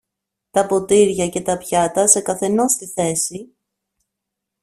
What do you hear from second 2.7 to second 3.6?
τη θέση.